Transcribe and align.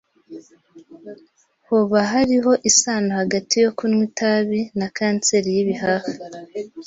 Hoba 1.67 1.99
hariho 2.13 2.51
isano 2.69 3.09
hagati 3.21 3.55
yo 3.63 3.69
kunywa 3.77 4.03
itabi 4.09 4.59
na 4.79 4.87
kanseri 4.97 5.47
y'ibihaha? 5.55 6.09